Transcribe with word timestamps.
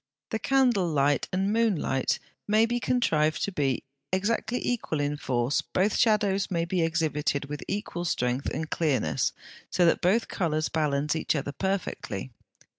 The 0.31 0.39
candle 0.39 0.87
light 0.87 1.27
and 1.31 1.53
moon 1.53 1.75
light 1.75 2.17
may 2.47 2.65
be 2.65 2.79
contrived 2.79 3.43
to 3.43 3.51
be 3.51 3.83
exactly 4.11 4.59
equal 4.67 4.99
in 4.99 5.15
force; 5.15 5.61
both 5.61 5.95
shadows 5.95 6.49
may 6.49 6.65
be 6.65 6.81
exhibited 6.81 7.45
with 7.45 7.61
equal 7.67 8.05
strength 8.05 8.47
and 8.51 8.67
clearness, 8.67 9.31
so 9.69 9.85
that 9.85 10.01
both 10.01 10.27
colours 10.27 10.69
balance 10.69 11.15
each 11.15 11.35
other 11.35 11.51
perfectly. 11.51 12.31